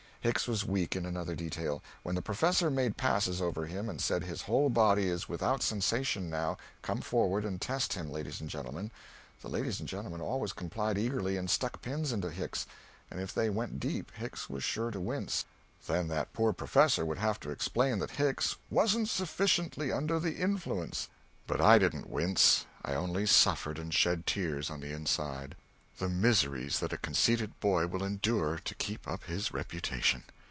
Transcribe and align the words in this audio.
Hicks 0.23 0.47
was 0.47 0.63
weak 0.63 0.95
in 0.95 1.03
another 1.07 1.33
detail. 1.35 1.81
When 2.03 2.13
the 2.13 2.21
professor 2.21 2.69
made 2.69 2.95
passes 2.95 3.41
over 3.41 3.65
him 3.65 3.89
and 3.89 3.99
said 3.99 4.23
"his 4.23 4.43
whole 4.43 4.69
body 4.69 5.07
is 5.09 5.27
without 5.27 5.63
sensation 5.63 6.29
now 6.29 6.57
come 6.83 7.01
forward 7.01 7.43
and 7.43 7.59
test 7.59 7.93
him, 7.93 8.11
ladies 8.11 8.39
and 8.39 8.47
gentlemen," 8.47 8.91
the 9.41 9.47
ladies 9.49 9.79
and 9.79 9.89
gentlemen 9.89 10.21
always 10.21 10.53
complied 10.53 10.99
eagerly, 10.99 11.37
and 11.37 11.49
stuck 11.49 11.81
pins 11.81 12.11
into 12.11 12.29
Hicks, 12.29 12.67
and 13.09 13.19
if 13.19 13.33
they 13.33 13.49
went 13.49 13.79
deep 13.79 14.11
Hicks 14.13 14.47
was 14.47 14.63
sure 14.63 14.91
to 14.91 14.99
wince, 14.99 15.43
then 15.87 16.07
that 16.09 16.33
poor 16.33 16.53
professor 16.53 17.03
would 17.03 17.17
have 17.17 17.39
to 17.39 17.49
explain 17.49 17.97
that 17.97 18.11
Hicks 18.11 18.57
"wasn't 18.69 19.09
sufficiently 19.09 19.91
under 19.91 20.19
the 20.19 20.33
influence." 20.33 21.09
But 21.47 21.59
I 21.61 21.79
didn't 21.79 22.11
wince; 22.11 22.67
I 22.85 22.93
only 22.93 23.25
suffered, 23.25 23.79
and 23.79 23.91
shed 23.91 24.27
tears 24.27 24.69
on 24.69 24.81
the 24.81 24.93
inside. 24.93 25.55
The 25.97 26.07
miseries 26.09 26.79
that 26.79 26.93
a 26.93 26.97
conceited 26.97 27.59
boy 27.59 27.85
will 27.85 28.03
endure 28.03 28.57
to 28.57 28.73
keep 28.73 29.07
up 29.07 29.25
his 29.25 29.53
"reputation"! 29.53 30.23